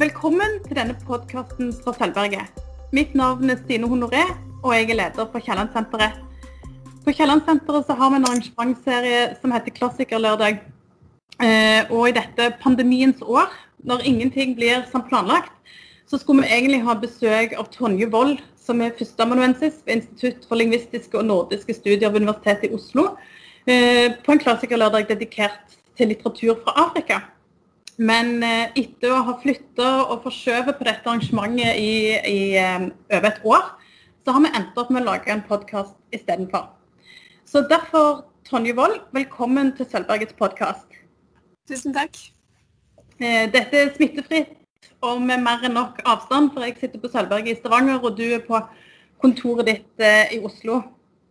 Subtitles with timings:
[0.00, 2.54] Velkommen til denne podkasten fra Sølvberget.
[2.96, 4.22] Mitt navn er Stine Honoré,
[4.62, 6.14] og jeg er leder for Kiellandsenteret.
[7.04, 10.62] På Kiellandsenteret har vi en arrangementsserie som heter Klassikerlørdag.
[11.44, 13.52] Eh, og i dette pandemiens år,
[13.84, 15.52] når ingenting blir som planlagt,
[16.08, 20.62] så skulle vi egentlig ha besøk av Tonje Wold, som er førsteamanuensis ved Institutt for
[20.62, 23.04] lingvistiske og nordiske studier ved Universitetet i Oslo,
[23.66, 27.20] eh, på en klassikerlørdag dedikert til litteratur fra Afrika.
[28.00, 32.40] Men eh, etter å ha flytta og forskjøvet på dette arrangementet i, i
[33.12, 33.66] over et år,
[34.24, 36.70] så har vi endt opp med å lage en podkast istedenfor.
[37.44, 40.86] Så derfor, Tonje Wold, velkommen til Sølvbergets podkast.
[41.68, 42.16] Tusen takk.
[43.20, 44.56] Eh, dette er smittefritt
[45.04, 48.24] og med mer enn nok avstand, for jeg sitter på Sølvberget i Stavanger, og du
[48.30, 48.62] er på
[49.20, 50.80] kontoret ditt eh, i Oslo.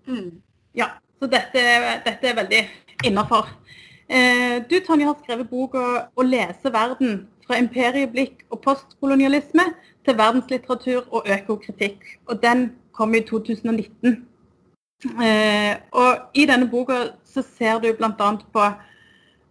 [0.06, 0.38] Mm.
[0.78, 1.66] Ja, så dette,
[2.06, 2.62] dette er veldig
[3.10, 3.50] innafor.
[4.10, 9.66] Eh, du Tonje, har skrevet boka 'Å lese verden' fra imperieblikk og postkolonialisme
[10.06, 12.20] til verdenslitteratur og økokritikk.
[12.28, 14.26] Og den kom i 2019.
[15.92, 18.38] Og i denne boka så ser du bl.a.
[18.54, 18.74] på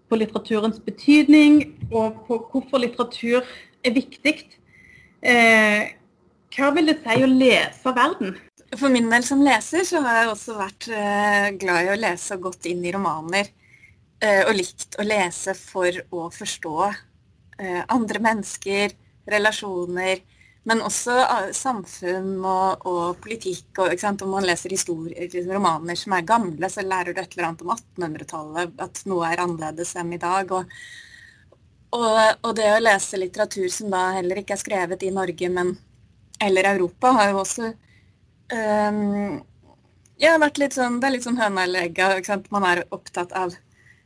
[0.09, 1.61] på litteraturens betydning
[1.93, 3.45] og på hvorfor litteratur
[3.85, 4.35] er viktig.
[5.23, 5.95] Eh,
[6.55, 8.37] hva vil det si å lese verden?
[8.77, 12.37] For min del som leser, så har jeg også vært eh, glad i å lese
[12.37, 13.49] og gått inn i romaner.
[14.19, 18.95] Eh, og likt å lese for å forstå eh, andre mennesker,
[19.31, 20.25] relasjoner,
[20.69, 23.79] men også uh, samfunn og, og politikk.
[23.81, 24.75] Og, Om man leser
[25.49, 29.45] romaner som er gamle, så lærer du et eller annet om 1800-tallet, at noe er
[29.45, 30.53] annerledes enn i dag.
[30.53, 30.75] Og,
[31.97, 35.77] og, og, det å lese litteratur som da heller ikke er skrevet i Norge, men
[36.43, 37.71] eller Europa, har jo også
[38.53, 39.39] um,
[40.21, 42.13] ja, vært litt sånn, Det er litt sånn høna eller egga.
[42.55, 43.57] Man er opptatt av,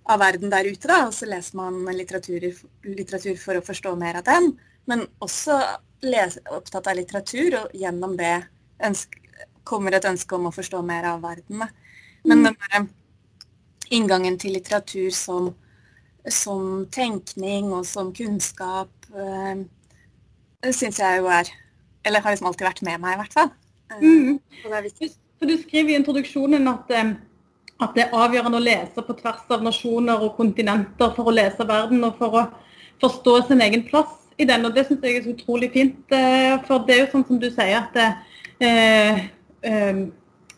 [0.05, 2.49] av, verden der ute, da, og så leser man litteratur,
[2.87, 4.53] litteratur for å forstå mer av den.
[4.91, 5.59] Men også
[6.07, 8.35] les, opptatt av litteratur, og gjennom det
[8.83, 9.19] ønske,
[9.63, 11.63] kommer et ønske om å forstå mer av verden.
[12.27, 12.47] Men mm.
[12.49, 12.89] den der
[13.93, 15.53] inngangen til litteratur som,
[16.27, 19.63] som tenkning og som kunnskap øh,
[20.71, 21.51] syns jeg jo er
[22.05, 23.51] Eller har liksom alltid vært med meg, i hvert fall.
[23.93, 24.39] Eh, mm.
[24.65, 25.09] Og det er viktig.
[25.13, 27.13] Så du skriver i introduksjonen at, eh,
[27.83, 31.67] at det er avgjørende å lese på tvers av nasjoner og kontinenter for å lese
[31.67, 32.43] verden og for å
[33.03, 36.03] forstå sin egen plass i den, og det syns jeg er så utrolig fint.
[36.15, 37.99] Eh, for det er jo sånn som du sier, at
[38.63, 39.25] eh,
[39.67, 40.05] eh,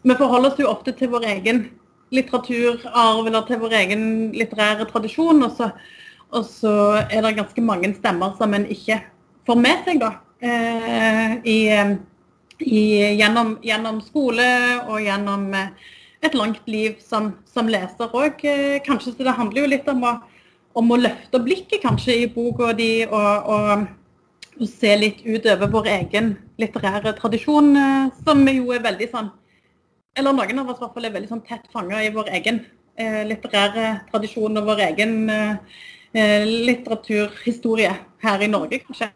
[0.04, 1.64] vi forholder oss jo ofte til vår egen
[2.14, 5.70] litteraturarv eller til vår egen litterære tradisjon, og så,
[6.34, 6.74] og så
[7.08, 9.00] er det ganske mange stemmer som en ikke
[9.48, 10.12] får med seg da,
[10.44, 11.58] eh, i,
[12.64, 12.84] i,
[13.18, 14.46] gjennom, gjennom, skole
[14.86, 15.92] og gjennom eh,
[16.24, 18.44] et langt liv som, som leser òg.
[18.86, 20.14] Kanskje så det handler jo litt om å
[20.78, 23.86] om å løfte blikket kanskje i boka di og, og,
[24.58, 29.32] og, se litt utover vår egen litterære tradisjon, eh, som jo er veldig sånn
[30.14, 32.60] Eller noen av oss i hvert fall er veldig sånn tett fanga i vår egen
[32.94, 35.80] eh, litterære tradisjon og vår egen eh,
[36.14, 37.90] eh, litteraturhistorie
[38.22, 39.10] her i Norge, kanskje.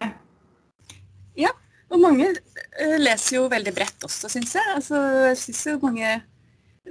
[1.39, 1.53] Ja,
[1.87, 4.75] og mange eh, leser jo veldig bredt også, syns jeg.
[4.75, 6.17] Altså, jeg synes jo mange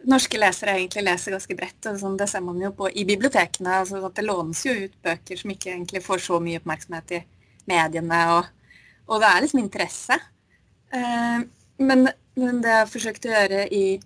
[0.10, 1.86] norske lesere egentlig leser ganske bredt.
[1.86, 3.80] og sånn, Det ser man jo på i bibliotekene.
[3.82, 7.24] altså at Det lånes jo ut bøker som ikke egentlig får så mye oppmerksomhet i
[7.68, 8.22] mediene.
[8.38, 8.46] Og,
[9.08, 10.20] og det er liksom interesse.
[10.94, 11.40] Eh,
[11.78, 14.00] men, men, det jeg har forsøkt å gjøre i,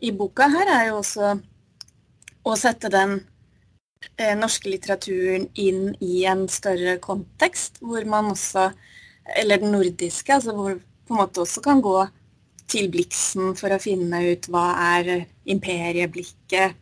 [0.00, 1.34] i, boka her, er jo også
[2.44, 3.20] å sette den
[4.18, 8.72] eh, norske litteraturen inn i en større kontekst, hvor man også
[9.38, 12.08] Eller den nordiske, altså hvor på en måte også kan gå
[12.70, 16.76] til Blixen for å finne ut hva er imperieblikket.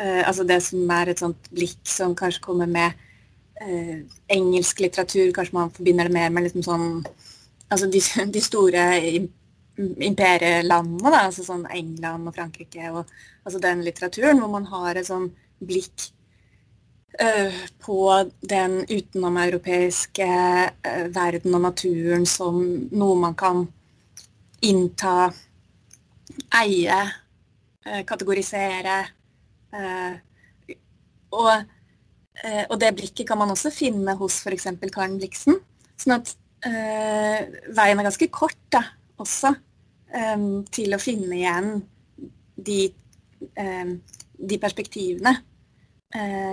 [0.00, 2.96] Uh, altså det som er et sånt blikk som kanskje kommer med
[3.62, 3.98] uh,
[4.32, 5.30] engelsk litteratur.
[5.34, 6.88] Kanskje man forbinder det mer med liksom sånn
[7.72, 8.02] Altså de,
[8.34, 8.82] de store
[9.80, 13.06] imperielandene, da, altså sånn England og Frankrike og
[13.46, 15.30] altså den litteraturen, hvor man har et sånn
[15.64, 16.04] blikk
[17.16, 17.96] uh, på
[18.44, 20.28] den utenomeuropeiske
[21.16, 22.60] verden og naturen som
[22.92, 23.64] noe man kan
[24.62, 25.32] innta,
[26.62, 27.00] eie,
[27.84, 28.98] eh, kategorisere.
[29.72, 30.14] Eh,
[31.32, 31.52] og,
[32.44, 34.68] eh, og, det blikket kan man også finne hos f.eks.
[34.92, 35.58] Karen Blixen.
[35.96, 38.84] Sånn at veien er ganske kort da,
[39.18, 39.50] også
[40.70, 41.72] til å finne igjen
[42.54, 42.84] de,
[44.38, 45.32] de perspektivene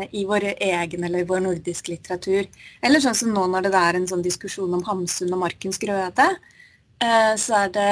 [0.10, 2.50] i vår egen eller vår nordisk litteratur.
[2.82, 6.26] Eller sånn som nå når det er en sånn diskusjon om Hamsun og Markens Grøde,
[7.00, 7.92] så er det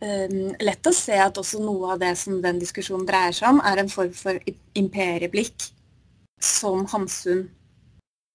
[0.00, 3.60] um, lett å se at også noe av det som den diskusjonen dreier seg om,
[3.62, 4.40] er en form for
[4.78, 5.70] imperieblikk
[6.40, 7.44] som Hamsun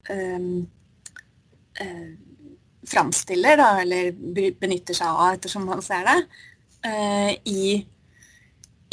[0.09, 0.67] um,
[1.79, 2.11] eh,
[2.85, 4.11] framstiller, da, eller
[4.59, 6.17] benytter seg av ettersom man ser det,
[6.85, 7.81] eh, i,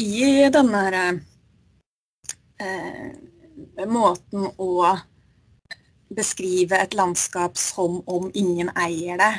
[0.01, 0.83] i denne
[2.57, 3.11] eh,
[3.89, 4.97] måten å
[6.13, 9.33] beskrive et landskap som om ingen eier det,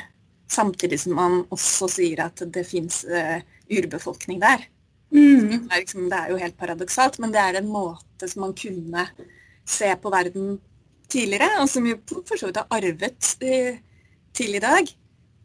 [0.53, 3.39] samtidig som man også sier at det fins uh,
[3.71, 4.67] urbefolkning der.
[5.13, 5.49] Mm.
[5.49, 8.55] Det, er liksom, det, er jo helt paradoksalt, men det er en måte som man
[8.57, 9.07] kunne
[9.69, 10.57] se på verden
[11.11, 13.81] tidligere, og som jo for så vidt har arvet uh,
[14.33, 14.93] til i dag.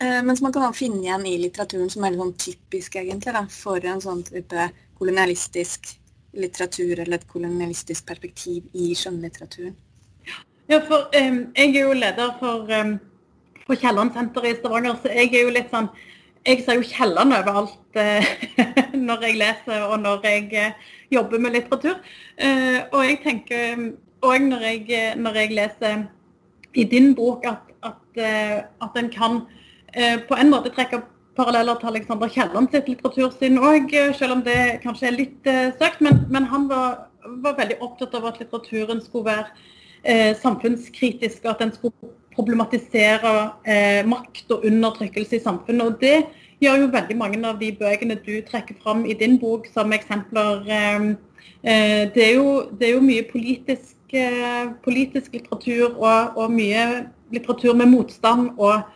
[0.03, 3.35] Uh, men som man kan finne igjen i litteraturen som er litt sånn typisk egentlig
[3.37, 5.93] da, for en sånn type kolonialistisk
[6.39, 9.77] litteratur eller et kolonialistisk perspektiv i skjønnlitteraturen.
[10.69, 12.99] Ja, for um, jeg er jo leder for, um,
[13.69, 15.91] for Kielland senter i Stavanger, så jeg er jo litt sånn
[16.47, 18.29] Jeg ser jo Kielland overalt uh,
[19.09, 21.99] når jeg leser og når jeg uh, jobber med litteratur.
[22.41, 23.83] Uh, og jeg tenker
[24.25, 24.65] òg når,
[25.19, 26.07] når, jeg leser
[26.79, 28.23] i din bok at, at,
[28.83, 29.41] at en kan
[30.29, 31.03] på en måte trekke
[31.39, 36.03] paralleller til Alexander Kielland sitt litteratursyn òg, selv om det kanskje er litt eh, søkt.
[36.05, 37.09] Men, men han var,
[37.45, 39.47] var, veldig opptatt av at litteraturen skulle være
[40.03, 43.35] eh, samfunnskritisk, at den skulle problematisere
[43.67, 45.83] eh, makt og undertrykkelse i samfunnet.
[45.83, 46.23] og det
[46.63, 50.65] gjør jo veldig mange av de bøkene du trekker fram i din bok som eksempler.
[51.63, 54.15] Det er, jo, det, er jo, mye politisk,
[54.83, 56.85] politisk litteratur og, og, mye
[57.35, 58.51] litteratur med motstand.
[58.59, 58.87] og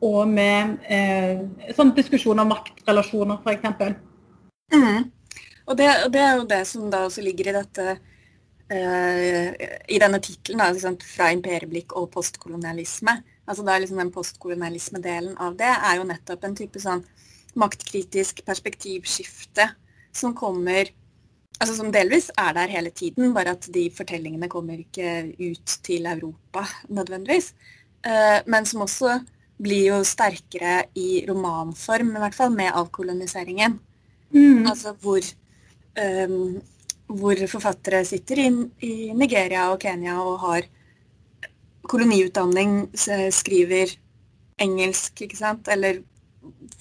[0.00, 1.42] og med eh,
[1.76, 3.98] sånn diskusjon om maktrelasjoner, f.eks.
[4.72, 5.10] Mm.
[5.68, 8.00] Og det, det, er jo det som da også ligger i dette eh,
[8.70, 13.16] i denne tittelen, fra imperieblikk og postkolonialisme.
[13.50, 17.02] Altså da liksom Den postkolonialisme-delen av det er jo nettopp en type sånn
[17.58, 19.66] maktkritisk perspektivskifte
[20.14, 20.92] som kommer
[21.60, 26.06] altså Som delvis er der hele tiden, bare at de fortellingene kommer ikke ut til
[26.08, 27.52] Europa nødvendigvis.
[28.00, 29.18] Eh, men som også
[29.60, 33.76] blir jo sterkere i romanform, i hvert fall, med avkoloniseringen.
[34.32, 34.64] Mm.
[34.70, 35.20] Altså hvor,
[36.00, 36.62] um,
[37.10, 38.48] hvor forfattere sitter i,
[38.86, 40.68] i, Nigeria og Kenya og har
[41.90, 42.90] koloniutdanning,
[43.34, 43.96] skriver
[44.60, 46.02] engelsk, ikke sant, eller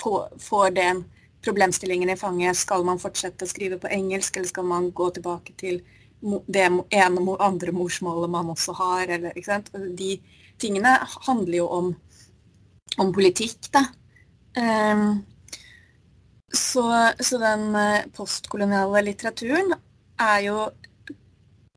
[0.01, 1.05] får, får den
[1.41, 2.59] problemstillingen i fanget.
[2.59, 5.79] Skal man fortsette å skrive på engelsk, eller skal man gå tilbake til
[6.51, 9.07] det ene og andre morsmålet man også har?
[9.07, 9.73] Eller, ikke sant?
[9.73, 10.19] De
[10.61, 10.93] tingene
[11.25, 11.89] handler jo om
[12.97, 13.85] om politikk, da.
[14.57, 15.25] Um,
[16.51, 16.83] så,
[17.19, 19.75] så, den eh, postkoloniale litteraturen
[20.19, 20.60] er jo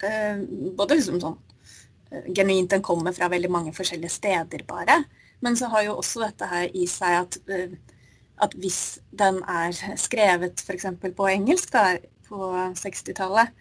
[0.03, 0.43] eh,
[0.77, 5.03] både liksom sånn uh, Genuint den kommer fra veldig mange forskjellige steder, bare.
[5.43, 7.97] Men så har jo også dette her i seg at, uh,
[8.44, 10.89] at hvis den er skrevet f.eks.
[11.03, 11.97] på engelsk da,
[12.29, 13.55] på 60-tallet,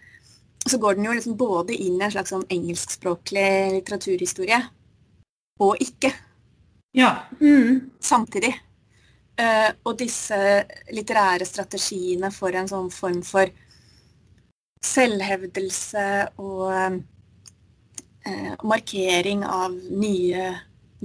[0.62, 4.60] så går den jo liksom både inn i en slags sånn engelskspråklig litteraturhistorie
[5.62, 6.12] og ikke.
[6.96, 7.24] Ja.
[7.40, 7.90] Mm.
[8.00, 8.52] Samtidig.
[9.40, 10.36] Uh, og disse
[10.92, 13.48] litterære strategiene for en sånn form for
[14.82, 16.06] selvhevdelse
[16.42, 16.72] og
[18.26, 20.48] eh, markering av nye,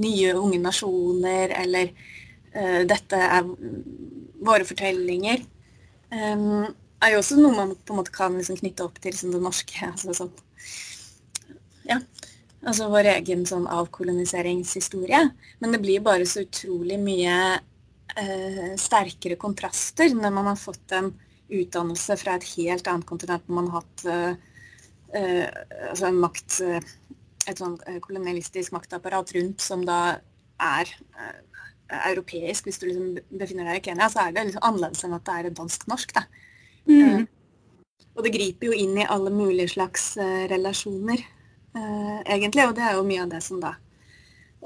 [0.02, 1.94] nye, unge nasjoner, eller
[2.54, 3.46] eh, dette er
[4.48, 5.46] våre fortellinger,
[6.12, 6.50] eh,
[6.98, 9.44] er jo også noe man på en måte kan liksom knytte opp til liksom det
[9.44, 9.78] norske.
[9.94, 10.34] Altså, sånn.
[11.88, 12.02] Ja.
[12.68, 15.22] Altså vår egen sånn avkoloniseringshistorie.
[15.62, 17.38] Men det blir bare så utrolig mye
[18.18, 21.14] eh, sterkere kontraster når man har fått en
[21.50, 23.48] utdannelse fra et helt annet kontinent.
[23.50, 24.34] Man har hatt eh,
[25.16, 25.46] eh
[25.90, 26.90] altså en makt, eh,
[27.48, 30.20] et sånn kolonialistisk maktapparat rundt som da
[30.60, 30.92] er
[32.10, 32.66] europeisk.
[32.68, 35.36] Hvis du liksom befinner deg i Kenya, så er det liksom annerledes enn at det
[35.38, 36.20] er dansk-norsk.
[36.88, 37.28] Mm.
[38.16, 40.14] og det griper jo inn i alle mulige slags
[40.48, 41.20] relasjoner
[41.76, 42.64] uh, egentlig.
[42.68, 43.74] Og det er jo mye av det som da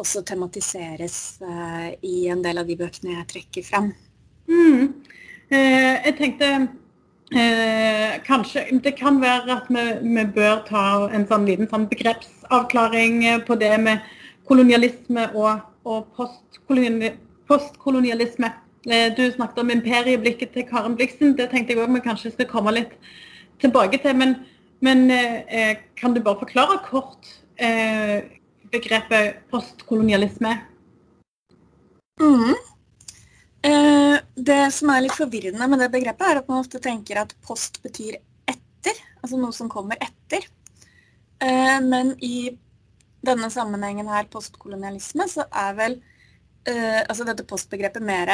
[0.02, 3.92] også tematiseres uh, i en del av de bøkene jeg trekker fram.
[4.48, 5.01] Mm.
[5.52, 6.68] Uh, jeg tenkte
[8.28, 13.56] kanskje det kan være at vi, vi, bør ta en sånn liten sånn begrepsavklaring på
[13.56, 14.04] det med
[14.50, 18.50] kolonialisme og, og postkolonialisme.
[19.16, 21.32] Du snakket om imperieblikket til Karen Bliksen.
[21.40, 22.92] Det tenkte jeg òg vi kanskje skal komme litt
[23.64, 24.12] tilbake til.
[24.20, 24.36] Men
[24.82, 28.24] men eh, kan du bare forklare kort eh,
[28.74, 30.58] begrepet postkolonialisme?
[32.22, 32.56] Mm.
[33.62, 37.36] Eh, det som er litt forvirrende med det begrepet, er at man ofte tenker at
[37.46, 38.18] post betyr
[38.50, 38.98] etter.
[39.22, 40.48] Altså noe som kommer etter.
[41.42, 42.50] Eh, men i
[43.22, 46.00] denne sammenhengen her, postkolonialisme, så er vel
[46.66, 48.34] eh, altså dette postbegrepet mer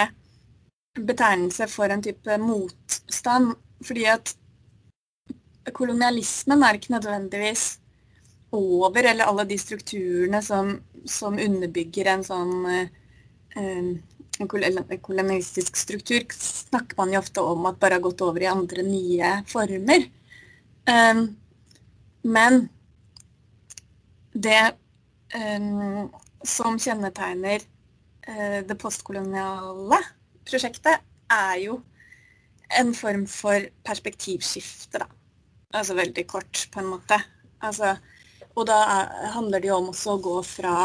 [0.96, 3.51] betegnelse for en type motstand.
[3.84, 4.31] Fordi at
[5.75, 7.65] kolonialismen er ikke nødvendigvis
[8.55, 10.72] over, eller alle de strukturene som,
[11.03, 12.53] som underbygger en sånn
[14.39, 18.86] en kolonistisk struktur, snakker man jo ofte om at bare har gått over i andre
[18.86, 20.08] nye former.
[20.88, 21.24] Um,
[22.27, 22.67] men
[24.34, 24.62] det
[25.36, 26.08] um,
[26.46, 27.65] som kjennetegner
[28.29, 30.01] uh, det postkoloniale
[30.48, 31.82] prosjektet, er jo
[32.79, 35.08] en form for perspektivskifte, da.
[35.75, 37.17] Altså veldig kort, på en måte.
[37.63, 37.98] Altså,
[38.56, 40.75] og da er, handler det jo om også å gå fra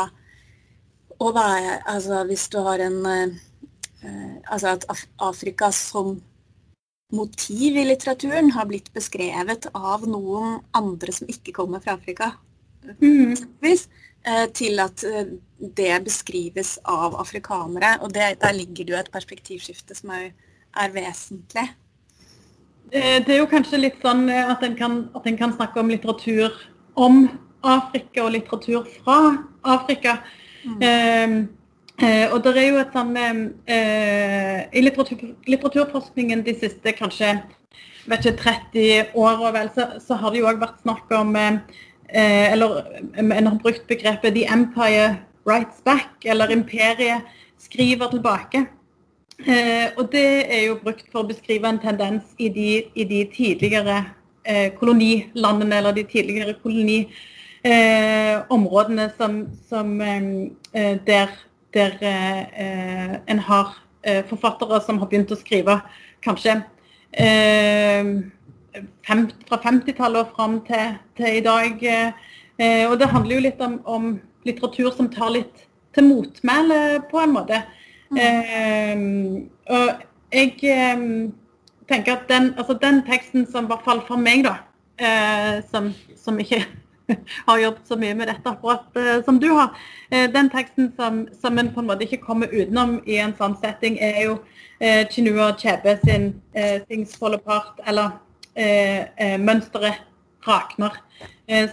[1.23, 3.33] å være Altså hvis du har en uh,
[4.51, 4.87] Altså at
[5.23, 6.17] Afrika som
[7.13, 12.31] motiv i litteraturen har blitt beskrevet av noen andre som ikke kommer fra Afrika.
[13.05, 13.35] Mm.
[13.61, 15.05] Uh, til at
[15.77, 17.99] det beskrives av afrikanere.
[18.01, 20.31] Og det, der ligger det jo et perspektivskifte som er,
[20.73, 21.67] er vesentlig.
[22.93, 26.57] Det er jo kanskje litt sånn at en, kan, at en kan snakke om litteratur
[26.97, 27.27] om
[27.63, 29.19] Afrika og litteratur fra
[29.63, 30.19] Afrika.
[30.65, 30.83] Mm.
[30.83, 37.35] Eh, eh, og det er jo et sånn eh, I litteratur, litteraturforskningen de siste kanskje
[38.11, 38.39] vet ikke,
[38.73, 41.59] 30 åra vel, så, så, har det jo òg vært snakk om eh,
[42.13, 42.83] Eller
[43.19, 47.23] en har brukt begrepet 'the empire writes back', eller 'imperiet
[47.59, 48.67] skriver tilbake'.
[49.47, 53.25] Eh, og det er jo brukt for å beskrive en tendens i de, i de
[53.35, 54.05] tidligere
[54.45, 57.31] eh, kolonilandene, eller de tidligere koloniområdene
[57.63, 61.29] eh, som, som eh, der,
[61.75, 65.81] der eh, en har eh, forfattere som har begynt å skrive
[66.23, 66.63] kanskje
[69.05, 71.83] fem, fra 50-tallet og fram til, til, i dag.
[72.89, 77.35] og det handler jo litt om, om litteratur som tar litt til motmæle, på en
[77.35, 77.63] måte.
[78.13, 79.51] Mm.
[79.69, 79.91] og
[80.33, 81.33] jeg
[81.89, 84.57] tenker at den, altså den, teksten som i hvert fall for meg, da,
[85.01, 86.63] eh, som, som, ikke
[87.47, 89.79] har jobbet så mye med dette akkurat eh, som du har,
[90.11, 93.57] eh, den teksten som, som en på en måte ikke kommer utenom i en sånn
[93.63, 94.37] setting, er jo
[94.81, 98.19] eh, Chinua Chebe sin eh, 'Things Fall Apart', eller
[98.55, 100.03] eh, 'Mønsteret
[100.47, 101.01] rakner',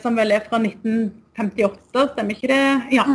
[0.02, 2.66] som vel er fra 1958, stemmer ikke det?
[2.94, 3.06] Ja.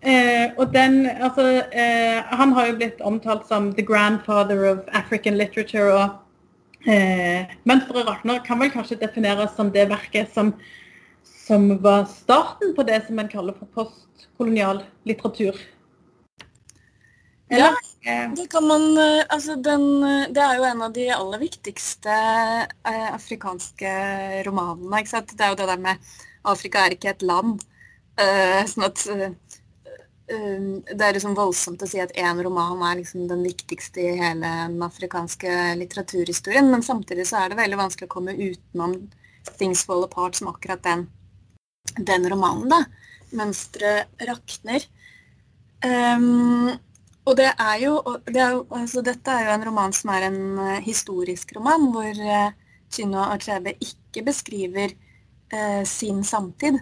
[0.00, 5.36] Eh, og den, altså, eh, han har jo blitt omtalt som 'the grandfather of African
[5.38, 5.92] literature'.
[5.92, 6.08] og
[6.86, 10.54] Eh, 'Mønsteret rakner' kan vel kanskje defineres som det verket som,
[11.48, 15.56] som var starten på det som en kaller for postkolonial litteratur.
[17.48, 17.78] Eller?
[18.04, 20.02] Ja, det kan man eh, Altså, den
[20.34, 23.92] Det er jo en av de aller viktigste eh, afrikanske
[24.44, 25.32] romanene, ikke sant.
[25.32, 26.10] Det er jo det der med
[26.48, 27.64] Afrika er ikke et land.
[28.20, 29.32] Eh, sånn at eh,
[30.28, 34.44] det er liksom voldsomt å si at én roman er liksom den viktigste i hele
[34.44, 38.98] den afrikanske litteraturhistorien, men samtidig så er det veldig vanskelig å komme utenom
[39.56, 41.06] 'Things Fall Apart' som akkurat den,
[41.98, 42.68] den romanen.
[42.68, 42.84] da.
[43.32, 44.86] 'Mønsteret rakner'.
[45.84, 46.70] Um,
[47.28, 50.26] og det er, jo, det er jo, altså Dette er jo en roman som er
[50.26, 52.50] en uh, historisk roman, hvor uh,
[52.90, 54.94] Chinua Achebe ikke beskriver
[55.52, 56.80] uh, sin samtid,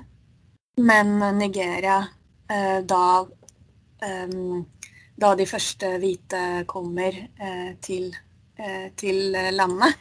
[0.79, 3.27] men Nigeria uh, da,
[5.17, 8.11] da de første hvite kommer eh, til,
[8.61, 9.97] eh, til landet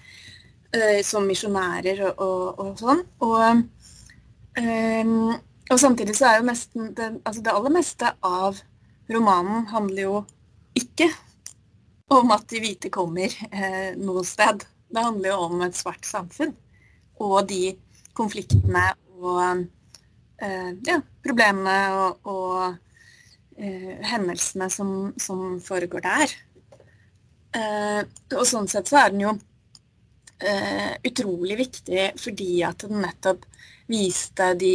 [1.08, 3.02] som misjonærer og, og, og, sånn.
[3.24, 3.62] Og,
[4.62, 8.60] og, samtidig så er jo nesten det, altså det aller meste av
[9.12, 10.22] romanen handler jo
[10.78, 11.10] ikke
[12.16, 14.64] om at de hvite kommer eh, noe sted.
[14.88, 16.54] Det handler jo om et svart samfunn
[17.20, 17.74] og de
[18.16, 19.66] konfliktene og
[20.38, 22.76] Eh, ja, problemene og, og
[23.56, 24.90] eh, hendelsene som,
[25.22, 26.34] som, foregår der.
[27.56, 28.02] Eh,
[28.36, 29.36] og sånn sett så er den jo
[31.08, 33.46] utrolig viktig fordi at den nettopp
[33.88, 34.74] viste de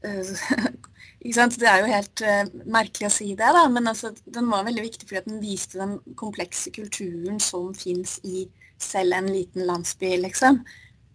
[1.22, 1.58] ikke sant?
[1.58, 4.84] Det er jo helt uh, merkelig å si det, da, men altså, den var veldig
[4.86, 8.46] viktig fordi at den viste den komplekse kulturen som fins i
[8.78, 10.62] selv en liten landsby, liksom.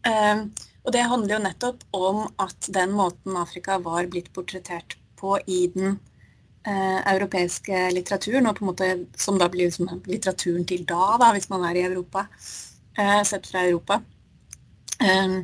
[0.04, 0.46] Uh,
[0.84, 5.62] og det handler jo nettopp om at den måten Afrika var blitt portrettert på i
[5.72, 5.94] den
[6.68, 11.32] eh, europeiske litteraturen, og på en måte som da blir liksom litteraturen til da, da,
[11.32, 12.26] hvis man er i Europa,
[13.26, 14.02] sett fra Europa,
[15.02, 15.38] eh,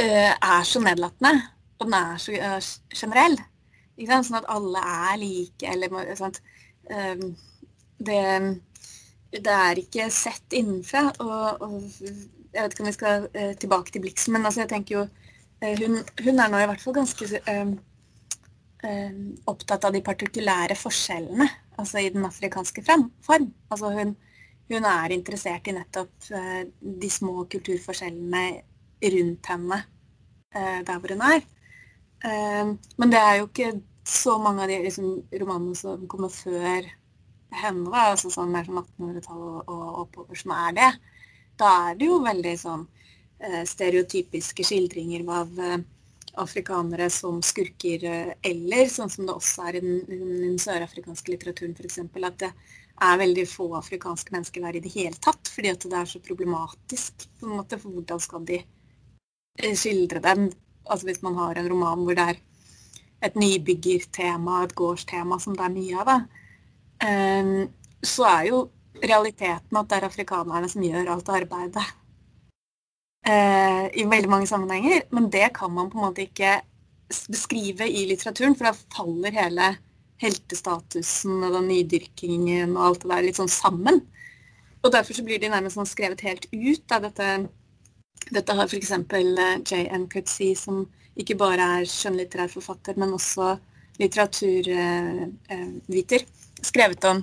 [0.00, 1.32] eh er så nedlatende.
[1.78, 2.32] Og den er så
[2.94, 3.38] generell.
[4.02, 6.42] Sånn at alle er like, eller sånt.
[6.90, 7.16] Eh,
[7.98, 8.22] det,
[9.32, 11.10] det er ikke sett innenfra.
[11.18, 11.82] og, og
[12.52, 15.06] jeg vet ikke om vi skal eh, tilbake til Blixen, men altså, jeg tenker jo
[15.62, 17.72] eh, hun, hun, er nå i hvert fall ganske eh,
[18.84, 21.48] eh, opptatt av de partikulære forskjellene
[21.80, 23.08] altså i den afrikanske form.
[23.72, 24.16] Altså hun,
[24.70, 28.44] hun er interessert i nettopp eh, de små kulturforskjellene
[29.14, 29.78] rundt henne
[30.54, 31.42] eh, der hvor hun er.
[32.22, 33.72] Uh, men det er jo ikke
[34.06, 35.06] så mange av de liksom,
[35.40, 36.86] romanene som kommer før
[37.50, 40.90] henne, da, altså sånn mer som 1800-tall og, oppover, som er det.
[41.58, 42.84] Da er det jo veldig sånn
[43.66, 45.58] stereotypiske skildringer av
[46.38, 48.06] afrikanere som skurker,
[48.38, 52.52] eller sånn som det også er i den, den sørafrikanske litteraturen f.eks., at det
[53.02, 56.20] er veldig få afrikanske mennesker der i det hele tatt, fordi at det er så
[56.22, 57.26] problematisk.
[57.40, 60.50] på en måte, For hvordan skal de eh, skildre dem?
[60.86, 62.40] Altså Hvis man har en roman hvor det er
[63.22, 66.16] et nybyggertema, et gårdstema, som det er mye av, da,
[67.06, 67.68] um,
[68.02, 68.62] så er jo
[69.02, 71.84] realiteten at det er afrikanerne som gjør alt arbeidet.
[73.22, 75.06] Uh, I veldig mange sammenhenger.
[75.14, 76.60] Men det kan man på en måte ikke
[77.30, 79.70] beskrive i litteraturen, for da faller hele
[80.22, 83.96] heltestatusen og den nydyrkingen og alt det der litt sånn sammen.
[84.82, 87.26] Og derfor så blir de nærmest sånn skrevet helt ut av dette.
[88.32, 88.92] Dette har f.eks.
[88.92, 90.04] Eh, J.N.
[90.10, 90.76] Cutsey, som
[91.18, 93.58] ikke bare er skjønnlitterær forfatter, men også
[94.00, 96.20] litteraturviter,
[96.64, 97.18] skrevet om.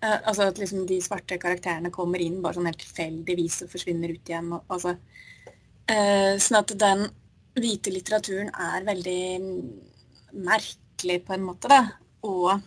[0.00, 4.08] Eh, altså at liksom de svarte karakterene kommer inn bare sånn helt tilfeldigvis og forsvinner
[4.14, 4.48] ut igjen.
[4.56, 4.90] Og, altså,
[5.90, 7.00] eh, sånn at den
[7.60, 9.24] hvite litteraturen er veldig
[10.48, 11.99] merkelig på en måte, da.
[12.26, 12.60] Og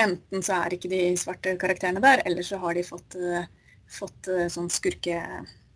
[0.00, 3.44] enten så er ikke de svarte karakterene der, eller så har de fått, uh,
[3.90, 5.20] fått uh, sånn skurke,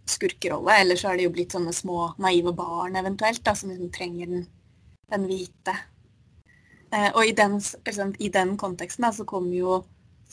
[0.08, 0.80] skurkerolle.
[0.82, 4.32] Eller så har de jo blitt sånne små naive barn eventuelt, da, som liksom trenger
[4.32, 4.48] den,
[5.12, 5.76] den hvite.
[6.94, 9.82] Uh, og i den, liksom, i den konteksten da, så kommer jo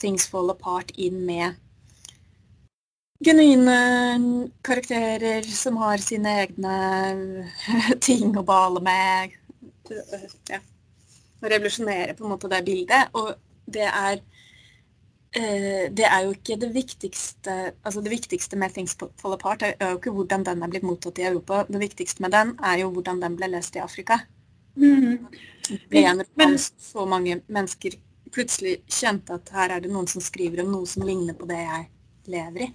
[0.00, 1.62] Things Fall Apart inn med
[3.24, 6.74] genuine karakterer som har sine egne
[8.04, 9.36] ting å bale med.
[10.50, 10.60] Ja
[11.42, 13.12] revolusjonere på en måte det bildet.
[13.18, 13.34] Og
[13.66, 14.20] det er
[15.36, 19.76] eh, det er jo ikke det viktigste altså det viktigste med Things Fall Apart er
[19.80, 21.64] jo ikke hvordan den er blitt mottatt i Europa.
[21.68, 24.20] Det viktigste med den er jo hvordan den ble lest i Afrika.
[24.76, 25.26] Mm.
[25.90, 27.96] Det er Men, så mange mennesker
[28.32, 31.62] plutselig kjente at her er det noen som skriver om noe som ligner på det
[31.62, 31.86] jeg
[32.26, 32.68] lever i.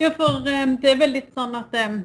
[0.00, 2.00] Ja, for um, det er vel litt sånn at um,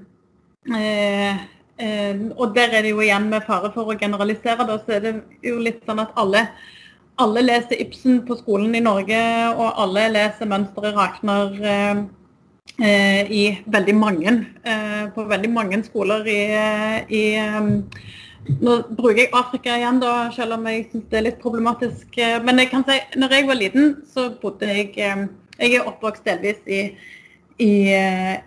[0.76, 1.38] eh, Eh,
[1.80, 5.14] og der er det jo igjen med fare for å generalisere, da, så er det
[5.46, 6.44] jo litt sånn at alle,
[7.22, 9.20] alle leser Ibsen på skolen i Norge,
[9.56, 12.02] og alle leser Mønsteret Rakner eh,
[12.82, 16.42] eh, i veldig mange, eh, på veldig mange skoler i,
[17.10, 17.72] i um,
[18.62, 22.16] nå bruker jeg Afrika igjen, da, selv om jeg syns det er litt problematisk.
[22.42, 24.96] Men jeg kan si, når jeg var liten, så bodde jeg
[25.62, 26.80] Jeg er oppvokst delvis i,
[27.62, 27.74] i,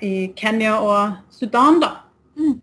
[0.03, 2.04] i Kenya og Sudan, da.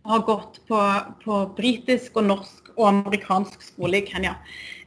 [0.06, 0.82] Har gått på,
[1.24, 4.36] på britisk og norsk og amerikansk skole i Kenya.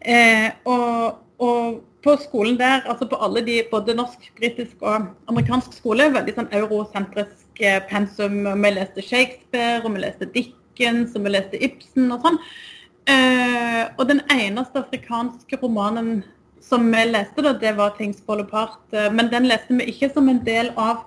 [0.01, 5.73] Eh, og, og, på skolen der, altså på alle de, både norsk, britisk og amerikansk
[5.73, 8.43] skole, veldig sånn eurosentrisk eh, pensum.
[8.45, 12.37] Vi leste Shakespeare, og vi leste Dickens, og vi leste Ibsen og sånn.
[13.09, 16.23] Eh, og den eneste afrikanske romanen
[16.65, 18.93] som vi leste, da, det var 'Things Fall Apart'.
[18.93, 21.05] Eh, men den leste vi ikke som en del av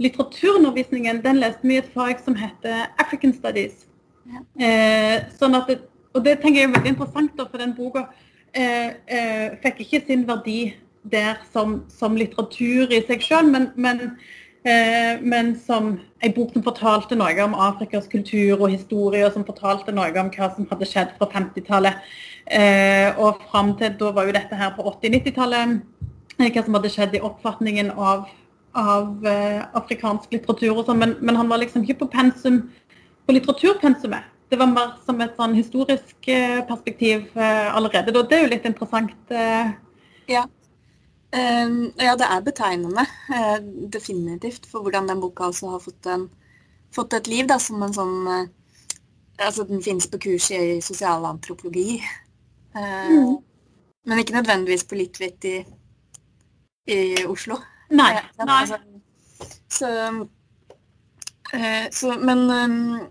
[0.00, 3.86] litteraturundervisningen den leste vi i et fag som heter African Studies.
[4.28, 4.44] Ja.
[4.64, 5.80] Eh, sånn det,
[6.14, 8.06] og det tenker jeg er veldig interessant, da, for den boka
[8.54, 14.16] eh, eh, fikk ikke sin verdi der som, som litteratur i seg sjøl, men, men,
[14.64, 19.46] eh, men, som en bok som fortalte noe om Afrikas kultur og historie, og som
[19.48, 22.12] fortalte noe om hva som hadde skjedd fra 50-tallet.
[22.46, 25.82] Eh, og fram til da var jo dette her på 80-90-tallet.
[26.38, 28.28] Eh, hva som hadde skjedd i oppfatningen av
[28.78, 32.62] av eh, afrikansk litteratur og sånn, men, men, han var liksom ikke på pensum
[33.26, 34.30] på litteraturpensumet.
[34.52, 38.12] Det var mer som et sånn historisk eh, perspektiv eh, allerede.
[38.12, 39.14] Det er jo litt interessant.
[39.32, 39.72] Eh.
[40.28, 40.44] Ja.
[41.32, 43.06] Um, ja, det er betegnende.
[43.32, 43.56] Uh,
[43.92, 44.66] definitivt.
[44.68, 46.26] For hvordan den boka også har fått, en,
[46.92, 48.42] fått et liv da, som en sånn uh,
[49.42, 51.96] Altså, den finnes på kurs i sosialantropologi.
[52.76, 53.38] Mm.
[54.06, 55.54] Men ikke nødvendigvis på Litvit i,
[56.92, 57.56] i Oslo.
[57.92, 58.12] Nei.
[58.40, 58.46] nei.
[58.48, 58.78] Altså,
[59.68, 59.88] så,
[61.52, 63.08] eh, så, men um,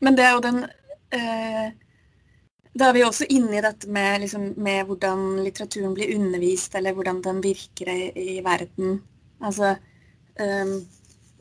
[0.00, 0.58] Men det er jo den
[1.16, 1.68] eh,
[2.76, 6.92] Da er vi også inne i dette med, liksom, med, hvordan litteraturen blir undervist, eller
[6.92, 8.98] hvordan den virker i, i verden.
[9.40, 9.76] Altså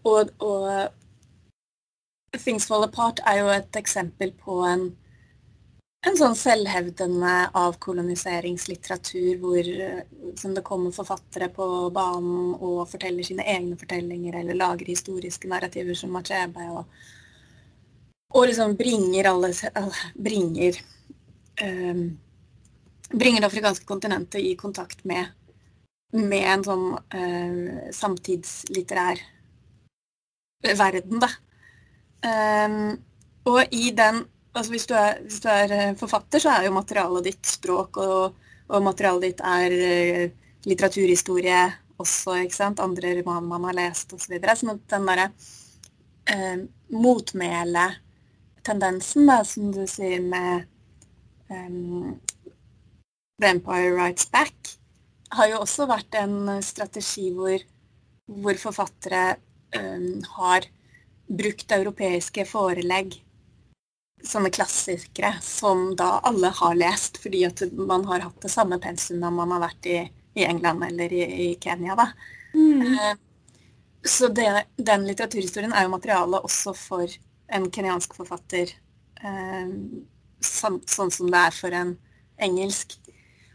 [0.05, 0.91] og, og
[2.37, 4.85] Things Fall Apart er jo et eksempel på en
[6.05, 9.69] en sånn selvhevdende avkoloniseringslitteratur hvor
[10.37, 15.97] som det kommer forfattere på banen og forteller sine egne fortellinger eller lager historiske narrativer
[15.97, 16.85] som Machebe og,
[18.35, 19.51] og liksom bringer alle
[20.13, 20.77] bringer,
[21.63, 22.05] um,
[23.13, 25.31] bringer det afrikanske kontinentet i kontakt med,
[26.13, 29.23] med en sånn uh, samtidslitterær
[30.65, 31.29] verden, da.
[32.25, 32.95] Um,
[33.45, 34.23] og i den
[34.55, 37.91] altså hvis, du er, hvis, du er, eh, forfatter, så er jo materialet ditt språk,
[38.01, 38.23] og,
[38.71, 40.23] og materialet ditt er uh,
[40.65, 41.61] litteraturhistorie
[42.01, 42.79] også, ikke sant.
[42.83, 44.21] Andre romaner man har lest osv.
[44.25, 44.55] Så videre.
[44.59, 45.27] sånn den derre
[46.31, 46.57] eh,
[46.91, 50.65] motmæletendensen, som du sier med
[51.49, 52.19] um,
[53.39, 54.55] The Empire Writes Back,
[55.35, 57.59] har jo også vært en strategi hvor,
[58.25, 59.23] hvor forfattere
[59.75, 60.61] um, har
[61.25, 63.24] brukt europeiske forelegg,
[64.23, 69.19] sånne klassikere, som da alle har lest, fordi at man har hatt det samme pensum
[69.21, 69.99] når man har vært i,
[70.39, 71.97] i England eller i, i Kenya.
[71.99, 72.09] da.
[72.55, 72.81] Mm.
[72.81, 73.13] Uh,
[74.05, 74.47] så det,
[74.77, 77.09] den litteraturhistorien er jo materiale også for
[77.55, 78.69] en kenyansk forfatter,
[80.45, 81.95] sånn, sånn som det er for en
[82.41, 82.93] engelsk.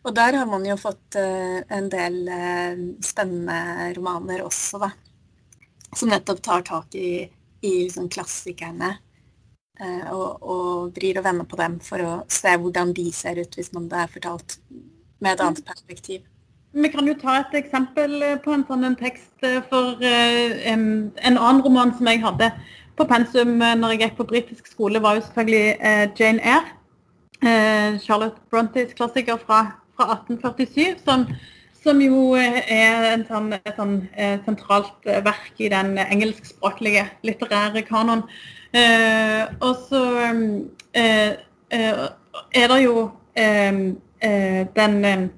[0.02, 2.18] Og der har man jo fått uh, en del
[3.06, 4.90] spennende romaner også, da.
[5.94, 7.12] Som nettopp tar tak i
[7.60, 8.96] i liksom klassikerne.
[9.80, 13.54] Eh, og, og, vrir og vender på dem for å se hvordan de ser ut
[13.56, 14.58] hvis man det er fortalt
[15.24, 16.26] med et annet perspektiv.
[16.76, 20.84] Vi kan jo ta et eksempel eh, på en sånn en tekst eh, for en,
[21.16, 22.50] en, annen roman som jeg hadde
[23.00, 26.76] på pensum når jeg gikk på britisk skole, var jo selvfølgelig Jane Eyre.
[28.04, 29.62] Charlotte Brontes klassiker fra,
[29.96, 30.98] fra 1847.
[31.06, 31.24] som
[31.82, 38.26] som jo er sånn, et sånn eh, sentralt eh, verk i den engelskspråklige litterære kanon.
[38.76, 40.02] Eh, og så
[40.92, 41.38] eh,
[41.72, 42.04] eh,
[42.52, 43.80] er det jo eh,
[44.76, 45.30] den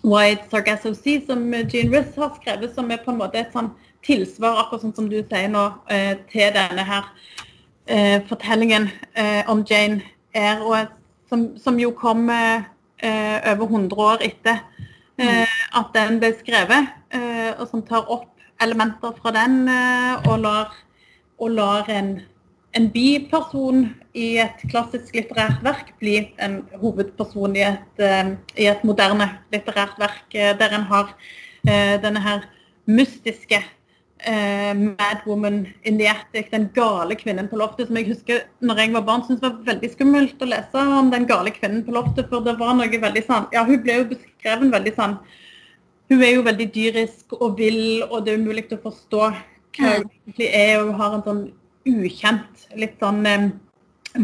[0.00, 3.74] White Sargasso Sea som Jean Riss har skrevet, som er på en måte et sånn
[4.06, 5.66] tilsvar, akkurat sånn som du sier nå,
[6.32, 7.10] til denne her
[8.30, 8.86] fortellingen
[9.52, 10.00] om Jane
[10.32, 10.86] Eyre,
[11.28, 14.89] som, som jo kom over 100 år etter Eh,
[15.20, 18.28] at den ble skrevet, eh, og som tar opp
[18.62, 20.76] elementer fra den eh, og lar,
[21.40, 22.14] og lar en,
[22.76, 28.02] en, biperson i et klassisk litterært verk bli en hovedperson i et,
[28.56, 31.14] i et moderne litterært verk, der en har
[32.02, 32.44] denne her
[32.88, 33.62] mystiske
[34.28, 38.82] uh, Mad Woman in the Attic, den gale kvinnen på loftet, som jeg husker når
[38.82, 42.28] jeg var barn syntes var veldig skummelt å lese om den gale kvinnen på loftet.
[42.30, 45.16] For det var noe veldig sånn Ja, hun ble jo beskrevet veldig sånn
[46.10, 49.34] Hun er jo veldig dyrisk og vill, og det er umulig å forstå hva
[49.78, 50.80] hun egentlig er.
[50.80, 51.44] Og hun har en sånn
[51.90, 53.52] ukjent, litt sånn um,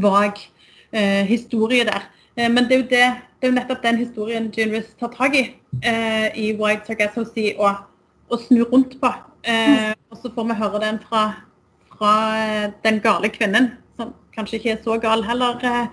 [0.02, 2.08] vag uh, historie der.
[2.34, 3.04] Uh, men det er, jo det,
[3.38, 5.44] det er jo nettopp den historien Jean Riss tar tak i
[5.82, 7.86] eh, i White Sargasso Sea og,
[8.30, 9.12] og snur rundt på.
[9.46, 11.20] Eh, og så får vi høre den fra,
[11.92, 15.54] fra, eh, den gale kvinnen, som kanskje ikke er så gal heller.
[15.62, 15.86] Eh,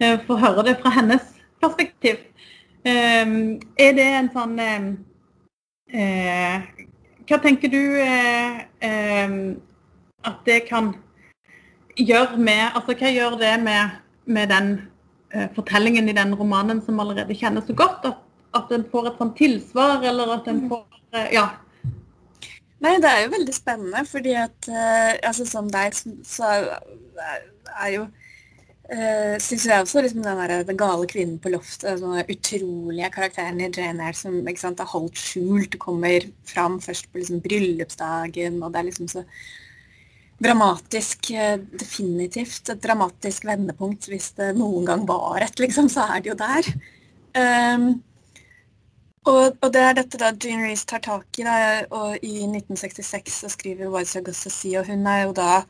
[0.00, 1.22] eh får høre det fra hennes
[1.62, 2.16] perspektiv.
[2.84, 3.26] Eh,
[3.78, 4.82] er det en sånn eh,
[7.26, 8.00] Hva tenker du
[10.26, 10.94] at det kan
[11.96, 13.90] gjøre med Altså hva gjør det med,
[14.26, 14.80] med den
[15.54, 18.04] fortellingen i den romanen som allerede kjennes så godt?
[18.04, 18.14] At,
[18.54, 20.68] at en får et sånt tilsvar, eller at en mm.
[20.68, 20.84] får
[21.32, 21.48] Ja,
[22.84, 25.96] Nei, det er jo veldig spennende, fordi at uh, altså som deg,
[26.28, 26.48] så
[27.80, 32.18] er jo uh, Syns jeg også liksom den, der, den gale kvinnen på loftet, den
[32.20, 37.40] utrolige karakteren i Jane Eyre som sant, er holdt skjult, kommer fram først på liksom,
[37.44, 39.24] bryllupsdagen, og det er liksom så
[40.44, 44.10] dramatisk, uh, definitivt et dramatisk vendepunkt.
[44.12, 46.74] Hvis det noen gang var et, liksom, så er det jo der.
[47.36, 47.88] Um,
[49.26, 51.44] og, og, det er dette da Jean Reece tar tak i.
[51.46, 55.64] Da, og I 1966 så skriver Wise Augusta Sea, og hun er jo da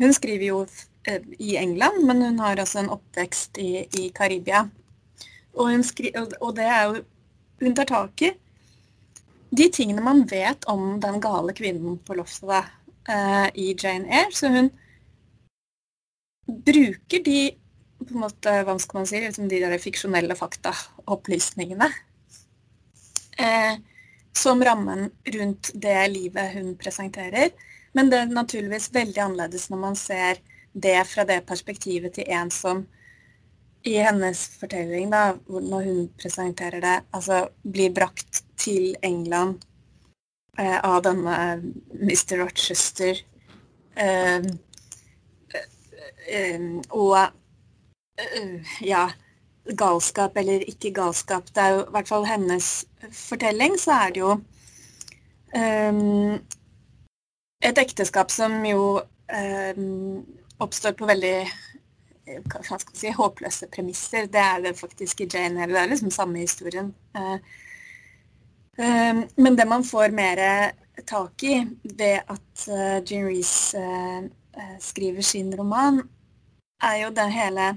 [0.00, 0.60] Hun skriver jo
[1.06, 4.64] eh, i England, men hun har altså en oppvekst i, i Karibia.
[5.52, 7.02] Og, skriver, og, det er jo
[7.60, 8.32] Hun tar tak i
[9.52, 12.70] de tingene man vet om den gale kvinnen på loftet
[13.10, 14.32] uh, i Jane Eyre.
[14.32, 14.70] Så hun
[16.48, 17.50] bruker de
[18.00, 21.90] på en måte, hva skal man si, liksom de der fiksjonelle faktaopplysningene
[23.38, 23.76] eh,
[24.32, 27.50] som rammen rundt det livet hun presenterer.
[27.92, 30.40] Men det er naturligvis veldig annerledes når man ser
[30.72, 32.86] det fra det perspektivet til en som
[33.82, 39.64] i hennes fortelling, da, når hun presenterer det, altså blir brakt til England
[40.58, 41.38] eh, av denne
[41.98, 42.36] Mr.
[42.44, 43.18] Rochester.
[43.98, 44.46] Eh,
[46.30, 47.18] eh, og
[48.22, 49.08] eh, ja
[49.66, 51.46] galskap eller ikke galskap.
[51.54, 52.70] Det er jo i hvert fall hennes
[53.12, 54.32] fortelling, så er det jo
[55.54, 56.38] um,
[57.62, 60.22] et ekteskap som jo um,
[60.62, 61.36] oppstår på veldig
[62.22, 64.28] hva skal si, håpløse premisser.
[64.30, 65.72] Det er det faktisk i Jane Eyre.
[65.74, 66.92] Det er liksom samme historien.
[67.16, 67.38] Uh,
[68.78, 70.42] um, men det man får mer
[71.06, 76.02] tak i ved at uh, Jean Reece uh, skriver sin roman,
[76.82, 77.72] er jo det hele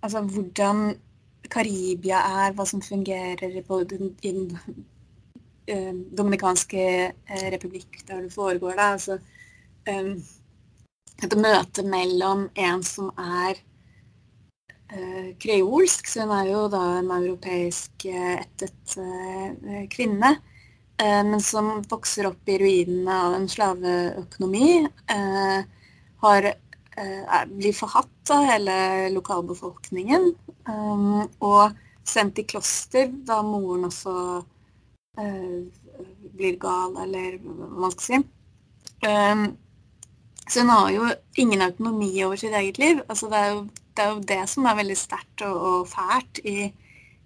[0.00, 0.94] altså hvordan
[1.50, 4.48] Karibia er, hva som fungerer i den, i den
[5.70, 8.76] uh, dominikanske uh, republikk der det foregår.
[8.78, 8.88] Da.
[8.96, 9.18] Altså,
[9.90, 10.16] um,
[11.22, 13.60] et møte mellom en som er
[14.94, 18.98] uh, kreolsk, så hun er jo da en europeisk ættet
[19.92, 20.36] kvinne,
[20.94, 24.68] men som vokser opp i ruinene av en slaveøkonomi.
[26.22, 26.46] har
[27.50, 28.74] blir forhatt av hele
[29.14, 30.30] lokalbefolkningen.
[30.68, 31.74] Um, og
[32.06, 34.14] sendt i kloster da moren også
[35.18, 35.58] uh,
[36.34, 38.22] blir gal, eller hva man skal si.
[40.44, 41.08] Så hun har jo
[41.40, 43.00] ingen autonomi over sitt eget liv.
[43.08, 43.60] Altså, det, er jo,
[43.96, 46.68] det, er jo, det som er veldig sterkt og, og, fælt i,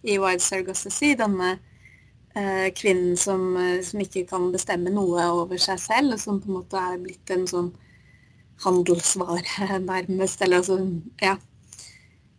[0.06, 1.14] i Wide Surrogacy.
[1.18, 1.56] Denne
[2.78, 6.78] kvinnen som, som, ikke kan bestemme noe over seg selv, og som på en måte
[6.78, 7.72] er blitt en sånn
[8.64, 10.42] handelsvare, nærmest.
[10.42, 10.78] Eller altså
[11.22, 11.36] Ja.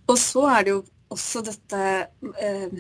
[0.10, 1.82] Og så er det jo også dette
[2.42, 2.80] eh,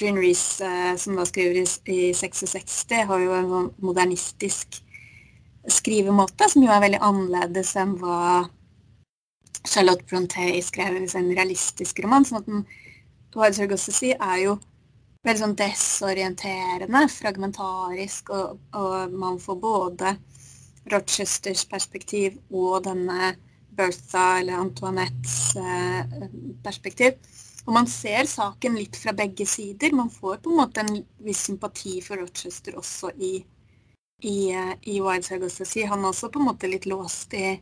[0.00, 4.80] Jean Reece, eh, som da skriver i, i 66, har jo en sånn modernistisk
[5.70, 8.44] skrivemåte som jo er veldig annerledes enn hva
[9.64, 12.26] Charlotte Brontë skrev i sin realistisk roman.
[12.26, 12.64] sånn at den,
[13.34, 14.58] Wild si, er jo
[15.26, 20.12] veldig sånn desorienterende, fragmentarisk, og, og man får både
[20.92, 23.34] Rochesters perspektiv og denne
[23.74, 26.28] Bertha eller Antoinettes eh,
[26.64, 27.18] perspektiv.
[27.64, 29.94] Og man ser saken litt fra begge sider.
[29.96, 33.38] Man får på en måte en viss sympati for Rochester også i,
[34.22, 35.86] i, eh, i Wild Sargossasi.
[35.88, 37.54] Han er også på en måte litt låst i,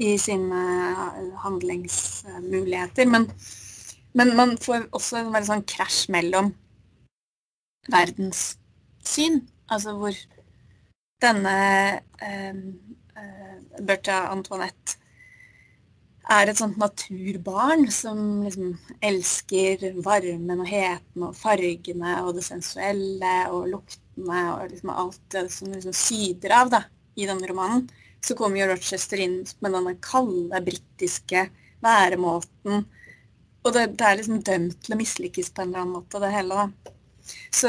[0.00, 3.10] i sine eh, handlingsmuligheter.
[3.12, 3.28] Men,
[4.16, 6.54] men, man får også en veldig sånn krasj mellom
[7.92, 9.42] verdenssyn.
[9.68, 10.16] Altså hvor
[11.22, 11.56] denne
[12.22, 14.98] eh, eh, Bertha Antoinette
[16.32, 18.72] er et sånt naturbarn som liksom
[19.04, 25.44] elsker varmen og heten og fargene og det sensuelle og luktene og liksom alt det
[25.52, 26.82] som liksom syder av da,
[27.20, 27.84] i denne romanen.
[28.24, 31.44] Så kommer jo Rochester inn med denne kalde britiske
[31.84, 32.86] væremåten.
[33.64, 36.32] Og det, det, er liksom dømt til å mislykkes på en eller annen måte, det
[36.32, 36.64] hele.
[36.64, 36.94] da.
[37.52, 37.68] Så,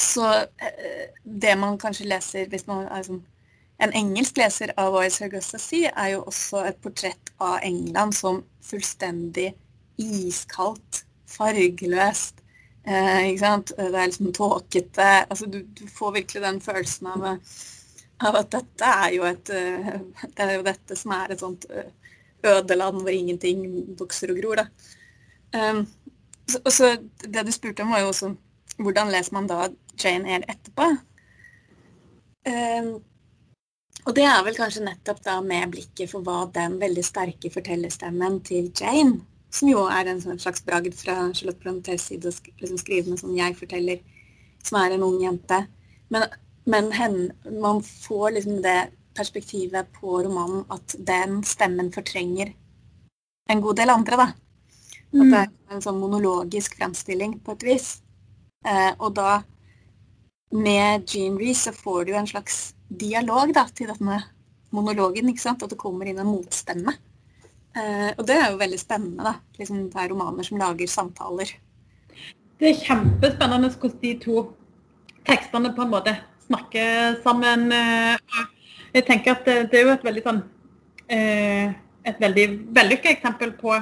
[0.00, 3.22] så eh, det man kanskje leser hvis man er sånn
[3.80, 9.54] en engelsk leser av Voice Augustasy er jo også et portrett av England som fullstendig
[10.00, 12.42] iskaldt, fargeløst.
[12.84, 13.72] Eh, ikke sant?
[13.76, 15.08] Det er liksom tåkete.
[15.22, 17.24] Altså, du, du, får virkelig den følelsen av,
[18.20, 19.90] av, at dette er jo et eh,
[20.26, 21.88] Det er jo dette som er et sånt eh,
[22.52, 23.64] ødeland hvor ingenting
[23.96, 24.60] vokser og gror.
[24.60, 24.68] Da.
[25.56, 25.86] Um,
[26.48, 28.34] så, så det du spurte om, var jo også
[28.80, 29.66] hvordan leser man da
[30.00, 30.88] Jane Eyre etterpå?
[32.50, 32.92] Um,
[34.08, 38.38] og det er vel kanskje nettopp da med blikket for hva den veldig sterke fortellerstemmen
[38.46, 39.20] til Jane,
[39.52, 42.32] som jo er en sånn slags bragd fra Charlotte Brontes side å
[42.62, 44.00] liksom skrive med sånn jeg-forteller,
[44.64, 45.60] som er en ung jente.
[46.10, 46.26] Men,
[46.70, 47.18] men hen,
[47.60, 48.78] man får liksom det
[49.18, 52.54] perspektivet på romanen at den stemmen fortrenger
[53.50, 54.28] en god del andre, da.
[55.10, 55.56] At det er mm.
[55.74, 57.88] en sånn monologisk fremstilling på et vis.
[58.62, 59.40] Eh, og da,
[60.50, 64.20] med Jean Reece, så får du en slags dialog da, til denne
[64.74, 65.30] monologen.
[65.30, 65.62] ikke sant?
[65.62, 66.96] At det kommer inn en motstemme.
[67.76, 69.24] Eh, og det er jo veldig spennende.
[69.24, 71.52] da, liksom Det er romaner som lager samtaler.
[72.60, 74.48] Det er kjempespennende hvordan de to
[75.24, 77.70] tekstene på en måte snakker sammen.
[77.72, 78.16] Eh,
[78.94, 80.42] jeg tenker at det, det er jo et veldig sånn
[81.08, 81.70] eh,
[82.04, 83.74] et veldig vellykka eksempel på,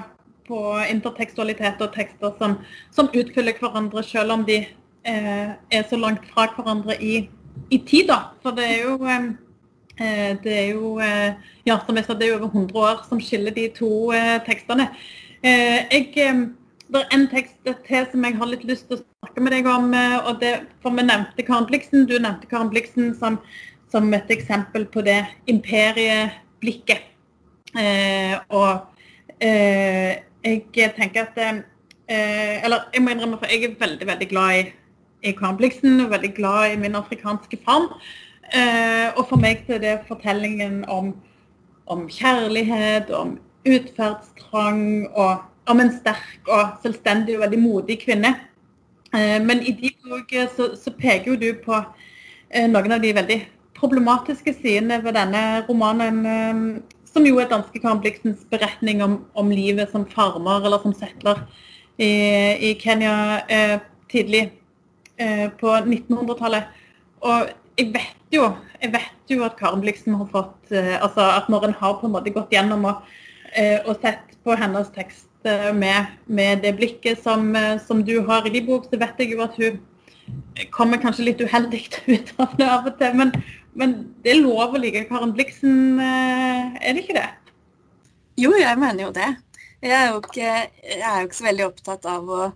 [0.48, 0.58] på,
[0.90, 2.56] intertekstualitet og tekster som,
[2.94, 4.62] som utfyller hverandre, selv om de
[5.04, 7.28] er så langt fra hverandre i
[7.70, 8.18] i tid, da.
[8.42, 11.34] For det er jo eh, det er jo eh,
[11.66, 14.88] ja, som jeg sa, det er over 100 år som skiller de to eh, tekstene.
[15.42, 16.08] Jeg,
[16.88, 19.68] det er en tekst til som jeg har litt lyst til å snakke med deg
[19.70, 19.92] om.
[20.26, 22.08] og det, for Vi nevnte Karen Bliksen.
[22.10, 23.36] Du nevnte Karen Bliksen som,
[23.92, 27.06] som et eksempel på det imperieblikket.
[28.50, 28.88] og
[29.38, 31.38] jeg tenker at
[32.08, 34.66] Eller jeg må innrømme, for jeg er veldig, veldig glad i
[35.22, 37.88] Karen og veldig glad i min afrikanske farm.
[38.54, 41.12] Eh, og for meg så er det fortellingen om,
[41.86, 48.34] om kjærlighet, om utferdstrang, og om en sterk og selvstendig og veldig modig kvinne.
[49.14, 51.76] Eh, men i de bok så, så, peker jo du på
[52.50, 53.38] eh, noen av de veldig
[53.78, 59.50] problematiske sidene ved denne romanen, eh, som jo er danske Karen Bliksens beretning om, om,
[59.50, 61.40] livet som farmer eller som settler
[61.98, 62.10] i,
[62.70, 63.78] i Kenya eh,
[64.12, 64.48] tidlig
[65.58, 66.68] på 1900-tallet.
[67.26, 68.48] Og jeg vet jo,
[68.82, 72.08] jeg vet jo at Karen Blixen har fått eh, altså At når en har på
[72.08, 73.06] en måte gått gjennom og,
[73.54, 77.54] eh, og sett på hennes tekst eh, med, med det blikket som,
[77.84, 79.80] som, du har i din bok, så vet jeg jo at hun
[80.74, 81.82] kommer kanskje litt uheldig
[82.14, 83.18] ut av det av og til.
[83.18, 83.34] Men,
[83.78, 87.28] men det er lov å like Karen Bliksen, er det ikke det?
[88.38, 89.28] Jo, jeg mener jo det.
[89.82, 92.48] Jeg er jo ikke, jeg er jo ikke så veldig opptatt av å,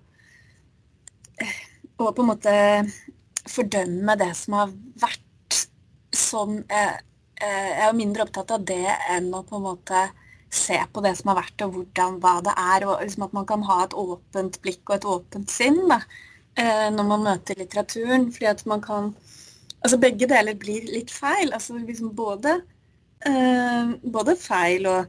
[2.08, 2.56] å på en måte
[3.48, 5.62] fordømme det som har vært
[6.12, 6.98] sånn eh,
[7.42, 10.02] jeg er mindre opptatt av det enn å på en måte
[10.52, 12.84] se på det som har vært, og hvordan, hva det er.
[12.86, 16.02] og liksom At man kan ha et åpent blikk og et åpent sinn da,
[16.60, 18.30] eh, når man møter litteraturen.
[18.32, 19.14] fordi at man kan
[19.82, 21.52] Altså begge deler blir litt feil.
[21.52, 22.62] altså liksom Både,
[23.26, 25.06] eh, både feil og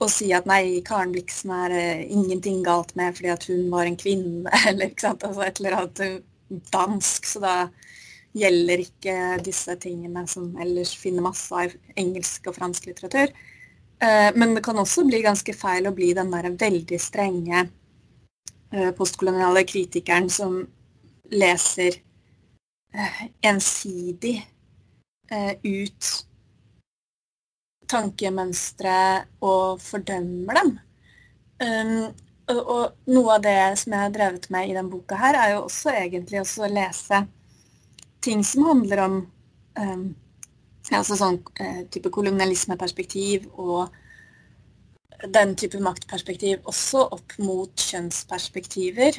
[0.00, 3.86] å si at nei, Karen Blixen er eh, ingenting galt med fordi at hun var
[3.86, 5.22] en kvinne, eller ikke sant?
[5.22, 6.18] Altså et eller annet eh,
[6.48, 7.54] dansk, så da
[8.38, 13.32] gjelder ikke disse tingene som ellers finner masse av engelsk og fransk litteratur.
[13.98, 17.64] Uh, men det kan også bli ganske feil å bli den der veldig strenge
[18.74, 20.60] uh, postkoloniale kritikeren som
[21.32, 21.98] leser
[23.44, 24.38] ensidig
[25.28, 26.06] ut
[27.92, 28.94] tankemønstre
[29.44, 30.70] og fordømmer dem.
[32.48, 35.66] Og, noe av det som jeg har drevet med i denne boka her, er jo
[35.66, 37.26] også egentlig å lese
[38.24, 39.16] ting som handler om
[39.78, 40.04] um,
[40.88, 43.92] altså sånn uh, type kolonialismeperspektiv og
[45.34, 49.18] den type maktperspektiv også opp mot kjønnsperspektiver,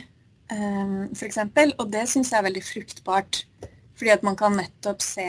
[0.54, 1.42] um, f.eks.
[1.78, 3.44] Og det syns jeg er veldig fruktbart,
[4.00, 5.28] fordi at man kan nettopp se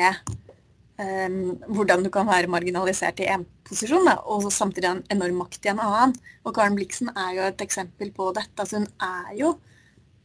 [1.01, 5.65] hvordan du kan være marginalisert i én posisjon, da, og samtidig ha en enorm makt
[5.65, 6.15] i en annen.
[6.45, 8.57] Og Karen Blixen er jo et eksempel på dette.
[8.59, 9.55] Altså, hun er jo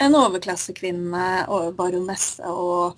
[0.04, 2.98] en overklassekvinne og baronesse, og,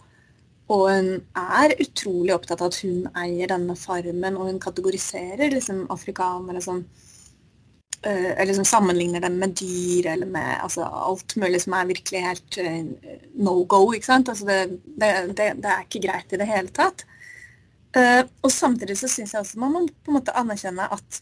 [0.67, 5.85] og, hun er utrolig opptatt av at hun eier denne farmen, og hun kategoriserer liksom
[5.93, 11.77] afrikanere som uh, eller som sammenligner dem med dyr eller med altså, alt mulig som
[11.77, 13.83] er virkelig helt uh, no go.
[13.93, 14.33] ikke sant?
[14.33, 17.05] Altså, det, det, det, er ikke greit i det hele tatt.
[17.97, 21.21] Uh, og samtidig så syns jeg også man må på en måte anerkjenne at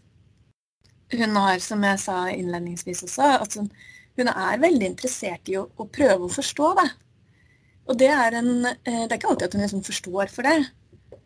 [1.14, 3.70] hun har, som jeg sa innledningsvis også, at hun,
[4.18, 6.88] hun er veldig interessert i å, å, prøve å forstå det.
[7.86, 10.58] Og det er en uh, Det er ikke alltid at hun liksom forstår for det,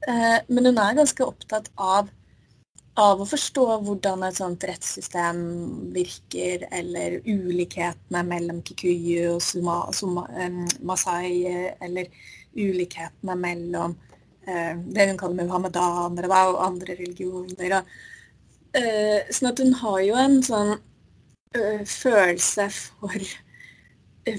[0.06, 2.12] uh, men hun er ganske opptatt av,
[3.00, 5.40] av å forstå hvordan et sånt rettssystem
[5.96, 12.12] virker, eller ulikhetene mellom kikuyu og suma, suma, um, masai, eller
[12.60, 14.09] ulikhetene mellom Eh,
[14.94, 17.76] det hun kaller muhammedanere da, og andre religioner.
[17.80, 17.92] Og,
[18.78, 23.28] uh, sånn at hun har jo en sånn uh, følelse for,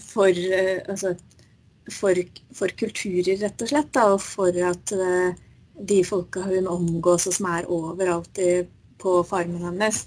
[0.06, 0.40] for,
[0.94, 1.14] altså,
[1.90, 2.22] for,
[2.56, 3.92] for, kulturer, rett og slett.
[3.96, 4.94] Da, og for at
[5.80, 8.64] de folka hun omgås og som er overalt i,
[9.00, 10.04] på farmen hennes,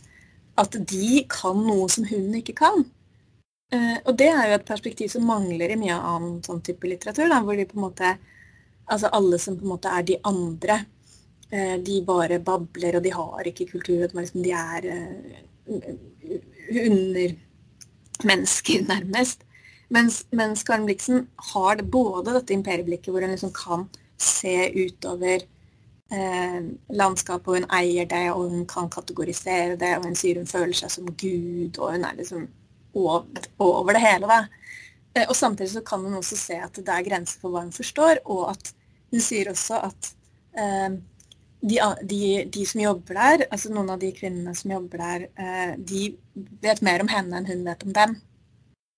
[0.61, 2.83] at de kan noe som hun ikke kan.
[4.05, 7.39] og det er jo et perspektiv som mangler i mye annen sånn type litteratur, da,
[7.41, 8.11] hvor de på en måte
[8.91, 10.79] Altså alle som på en måte er de andre.
[11.53, 14.07] Eh, de bare babler, og de har ikke kultur.
[14.09, 15.89] Liksom, de er eh,
[16.87, 17.35] under
[18.23, 19.43] mennesker, nærmest.
[19.93, 23.85] Mens, mens Karen Blixen har det, både dette imperieblikket hvor hun liksom kan
[24.17, 25.43] se utover
[26.13, 30.49] eh, landskapet, og hun eier det, og hun kan kategorisere det, og hun sier hun
[30.49, 32.47] føler seg som Gud, og hun er liksom
[32.93, 33.25] over,
[33.59, 34.29] over det hele.
[34.29, 34.41] da.
[35.13, 37.73] Eh, og samtidig så kan hun også se at det er grenser for hva hun
[37.75, 38.73] forstår, og at
[39.13, 40.11] hun sier også at
[40.57, 40.99] eh,
[41.63, 42.21] de, de,
[42.51, 46.05] de, som jobber der, altså noen av de kvinnene som jobber der, eh, de
[46.63, 48.17] vet mer om henne enn hun vet om dem.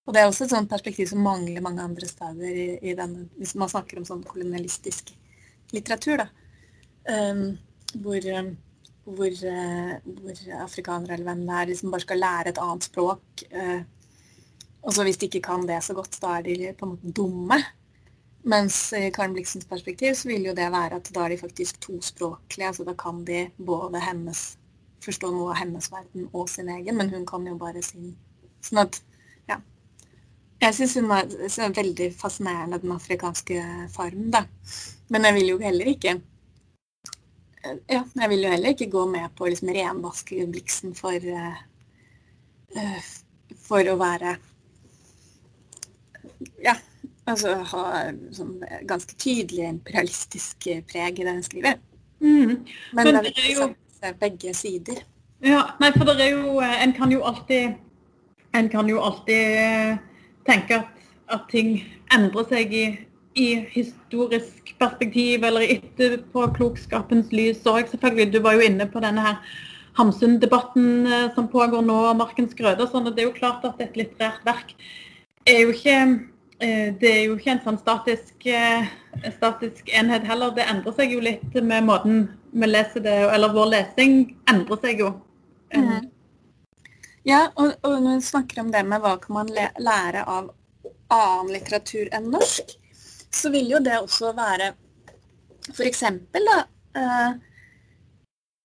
[0.06, 3.26] Og det er også et sånt perspektiv som mangler mange andre steder i, i denne,
[3.40, 5.10] hvis man snakker om sånn kolonialistisk
[5.74, 6.22] litteratur.
[6.22, 6.28] da.
[7.06, 7.58] Um,
[8.02, 8.22] hvor,
[9.06, 13.46] hvor, hvor, afrikanere eller hvem det er, liksom bare skal lære et annet språk.
[13.50, 13.82] Uh,
[14.86, 17.14] og så hvis de ikke kan det så godt, da er de på en måte
[17.18, 17.58] dumme.
[18.46, 21.80] Mens i Karen Bliksens perspektiv så vil jo det være at da er de faktisk
[21.82, 22.68] tospråklige.
[22.68, 24.44] altså Da kan de både hennes,
[25.02, 28.14] forstå noe av hennes verden og sin egen, men hun kan jo bare sin.
[28.62, 29.02] Sånn at,
[29.50, 29.58] ja.
[30.62, 34.46] Jeg syns hun er, veldig fascinerende, den afrikanske farmen, da.
[35.10, 36.20] Men jeg vil jo heller ikke
[37.90, 43.00] ja, jeg vil jo heller ikke gå med på å liksom renvaske Bliksen for, uh,
[43.66, 44.36] for å være
[46.64, 46.76] ja,
[47.30, 47.84] altså ha
[48.36, 48.58] sånn
[48.90, 51.82] ganske tydelig imperialistisk preg i det hun skriver.
[52.24, 52.64] Mm.
[52.96, 53.70] Men, Men, det er jo
[54.22, 55.02] begge sider.
[55.44, 57.76] Ja, nei, for det er jo En kan jo alltid
[58.56, 59.98] En kan jo alltid eh,
[60.48, 61.84] tenke at, at ting
[62.16, 62.86] endrer seg i,
[63.36, 68.32] i historisk perspektiv eller etterpåklokskapens lys òg, selvfølgelig.
[68.32, 69.42] Du var jo inne på denne her
[69.98, 73.10] Hamsun-debatten som pågår nå, Markens grøde og sånn.
[73.10, 74.76] Og det er jo klart at et litterært verk
[75.46, 76.00] er jo ikke
[76.56, 78.46] det er jo ikke en sånn statisk,
[79.36, 80.54] statisk, enhet heller.
[80.56, 82.22] Det endrer seg jo litt med måten
[82.56, 85.10] vi leser det, eller vår lesing endrer seg jo.
[85.76, 86.08] Mm.
[87.28, 90.52] Ja, og, og, når vi snakker om det med hva kan man lære av
[91.12, 92.76] annen litteratur enn norsk,
[93.34, 94.72] så vil jo det også være
[95.74, 96.04] f.eks.
[96.32, 96.60] Da
[96.96, 97.36] uh,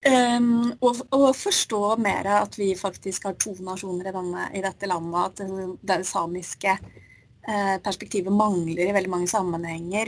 [0.08, 4.86] um, å, og, forstå mer at vi faktisk har to nasjoner i, denne, i dette
[4.88, 5.36] landet, at
[5.82, 10.04] det, samiske eh, perspektivet mangler i veldig mange sammenhenger.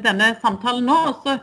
[0.03, 0.97] denne samtalen nå.
[1.13, 1.37] og så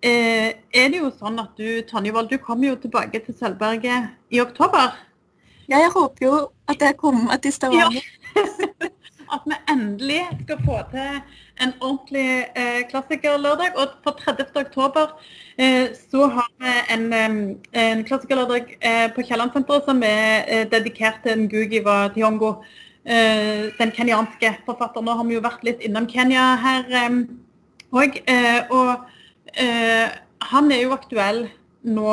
[0.00, 4.96] er det jo sånn at du, Tonjevold, du kommer jo tilbake til Sølvberget i oktober.
[5.68, 6.38] Ja, jeg håper jo
[6.72, 8.00] at jeg kommer meg til Stavanger.
[8.00, 8.88] Ja.
[9.34, 11.20] at vi endelig skal få til
[11.64, 13.76] en ordentlig eh, klassikerlørdag.
[13.76, 14.50] Og for 30.
[14.62, 15.14] oktober
[15.58, 17.06] eh, så har vi en,
[17.72, 22.54] en klassikerlørdag eh, på Kielland-senteret som er eh, dedikert til Ngugi wa Tiongo.
[23.04, 25.04] Eh, den kenyanske forfatteren.
[25.04, 26.90] Nå har vi jo vært litt innom Kenya her
[27.90, 28.20] òg.
[28.26, 29.06] Eh, og
[30.50, 31.48] han er jo aktuell
[31.88, 32.08] nå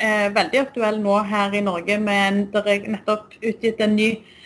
[0.00, 1.98] eh, veldig aktuell nå her i Norge.
[2.00, 4.36] med Det er nettopp utgitt en ny eh,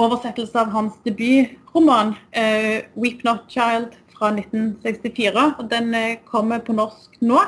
[0.00, 5.54] oversettelse av hans debutroman eh, 'Weep Not Child' fra 1964.
[5.58, 7.40] og Den eh, kommer på norsk nå.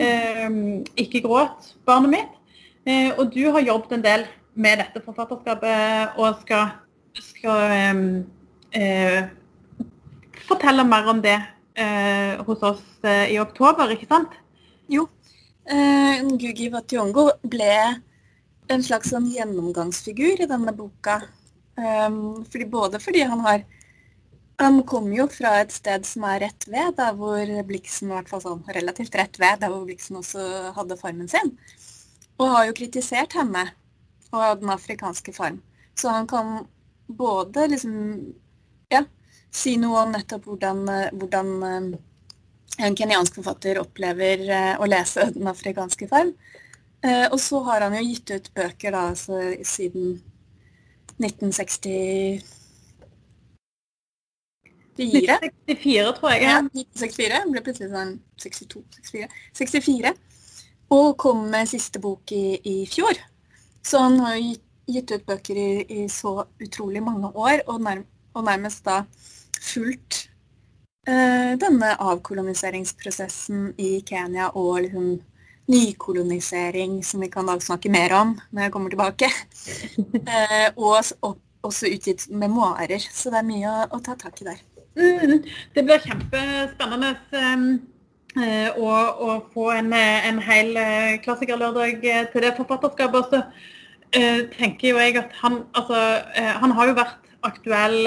[0.00, 0.48] Eh,
[0.96, 2.38] 'Ikke gråt, barnet mitt'.
[2.86, 6.68] Eh, og du har jobbet en del med dette forfatterskapet og skal,
[7.14, 8.24] skal
[10.48, 11.40] fortelle mer om det
[12.46, 14.28] hos oss i oktober, ikke sant?
[14.88, 15.08] Jo,
[15.62, 17.74] Eh, Gugi Wationgo ble
[18.72, 21.20] en slags sånn gjennomgangsfigur i denne boka.
[21.76, 23.62] Um, fordi både fordi han har
[24.60, 28.28] Han kommer jo fra et sted som er rett ved, der hvor Blixen i hvert
[28.30, 30.44] fall sånn relativt rett ved, der hvor Blixen også
[30.76, 31.56] hadde farmen sin.
[32.38, 33.64] Og har jo kritisert henne
[34.30, 35.58] og den afrikanske farm.
[35.98, 36.68] Så han kan
[37.08, 37.96] både liksom
[38.92, 39.02] ja,
[39.50, 40.84] si noe om nettopp hvordan,
[41.16, 41.52] hvordan
[42.78, 46.32] en kenyansk forfatter opplever eh, å lese Den afrikanske farm.
[47.02, 50.20] Eh, og så har han jo gitt ut bøker da, altså, siden
[51.20, 52.42] 1964.
[54.98, 56.42] 1964, tror jeg.
[56.44, 57.42] Ja, 1964.
[57.52, 59.28] Ble plutselig sånn 62, 64.
[59.60, 60.14] 64.
[60.92, 63.16] Og kom med siste bok i, i fjor.
[63.82, 68.04] Så han har gitt, gitt ut bøker i, i, så utrolig mange år, og, nærm,
[68.36, 69.02] og nærmest da
[69.62, 70.26] fulgt
[71.02, 75.16] Eh, denne avkoloniseringsprosessen i Kenya og liksom
[75.72, 79.30] nykolonisering, som vi kan da snakke mer om når jeg kommer tilbake.
[80.22, 84.60] Eh, og også utgitt memoarer, så det er mye å, å ta tak i der.
[84.98, 85.42] Mm,
[85.74, 87.66] det blir kjempespennende um,
[88.80, 90.72] å, å, få en, en hel
[91.24, 92.02] klassikerlørdag
[92.32, 93.34] til det forfatterskapet.
[93.34, 96.02] Så uh, tenker jo jeg at han, altså,
[96.38, 97.98] uh, han har jo vært aktuell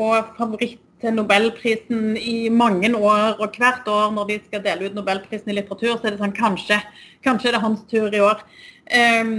[0.00, 4.94] og favoritt til Nobelprisen i mange år, og hvert år når de skal dele ut
[4.96, 6.78] Nobelprisen i litteratur, så er det sånn kanskje,
[7.26, 8.44] kanskje er det hans tur i år.
[8.92, 9.34] Um,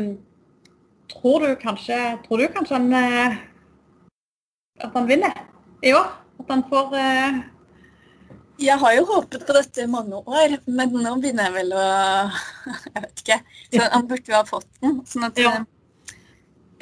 [1.13, 3.41] tror, du kanskje, tror du kanskje han uh,
[4.83, 5.43] at han vinner
[5.85, 6.13] i år?
[6.43, 7.41] At han får uh...
[8.63, 11.85] Jeg har jo håpet på dette i mange år, men nå begynner jeg vel å
[12.93, 13.37] Jeg vet ikke.
[13.73, 14.99] Så han burde jo ha fått den.
[15.09, 15.55] sånn at ja.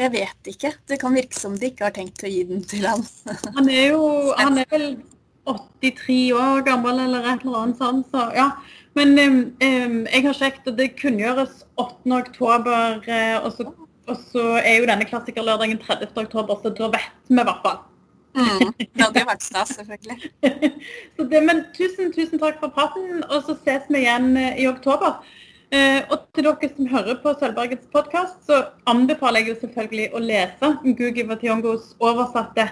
[0.01, 0.71] Jeg vet ikke.
[0.89, 3.03] Det kan virke som de ikke har tenkt å gi den til han.
[3.57, 4.03] Han er jo
[4.39, 4.87] han er vel
[5.45, 8.51] 83 år gammel eller et eller annet sånt, så ja.
[8.97, 12.11] Men um, jeg har sjekket, og det kunngjøres 8.
[12.17, 13.67] oktober, uh, og, så,
[14.11, 16.11] og så er jo denne klassikerlørdagen 30.
[16.25, 17.79] oktober, så da vet vi i hvert fall.
[18.31, 20.31] Mm, det hadde vært stas, selvfølgelig.
[21.15, 24.67] så det, men tusen, tusen takk for praten, og så ses vi igjen uh, i
[24.69, 25.21] oktober.
[25.71, 28.57] Eh, og til dere som hører på Sølvbergets podkast, så
[28.91, 32.65] anbefaler jeg jo selvfølgelig å lese Ngugi Wationgos oversatte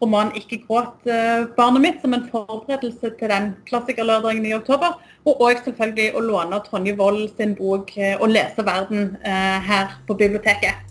[0.00, 4.96] roman 'Ikke gråt, eh, barnet mitt', som en forberedelse til den klassikerlørdagen i oktober.
[5.26, 10.16] Og òg selvfølgelig å låne Tonje Wold sin bok eh, 'Å lese verden' her på
[10.16, 10.88] biblioteket.